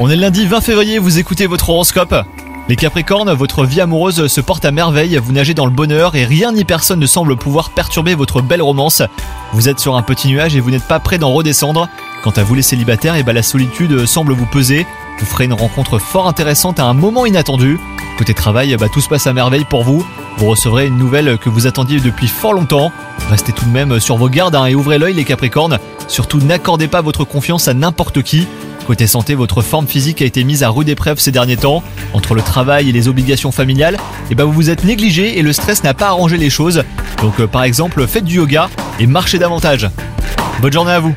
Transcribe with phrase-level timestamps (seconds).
[0.00, 2.12] On est lundi 20 février, vous écoutez votre horoscope.
[2.68, 6.24] Les Capricornes, votre vie amoureuse se porte à merveille, vous nagez dans le bonheur et
[6.24, 9.00] rien ni personne ne semble pouvoir perturber votre belle romance.
[9.52, 11.88] Vous êtes sur un petit nuage et vous n'êtes pas prêt d'en redescendre.
[12.24, 14.88] Quant à vous les célibataires, et bah la solitude semble vous peser.
[15.20, 17.78] Vous ferez une rencontre fort intéressante à un moment inattendu.
[18.16, 20.06] Côté travail, bah tout se passe à merveille pour vous.
[20.38, 22.92] Vous recevrez une nouvelle que vous attendiez depuis fort longtemps.
[23.28, 25.78] Restez tout de même sur vos gardes hein, et ouvrez l'œil les Capricornes.
[26.06, 28.46] Surtout n'accordez pas votre confiance à n'importe qui.
[28.86, 31.82] Côté santé, votre forme physique a été mise à rude épreuve ces derniers temps.
[32.12, 33.96] Entre le travail et les obligations familiales,
[34.30, 36.84] et bah vous vous êtes négligé et le stress n'a pas arrangé les choses.
[37.20, 38.68] Donc euh, par exemple, faites du yoga
[39.00, 39.88] et marchez davantage.
[40.60, 41.14] Bonne journée à vous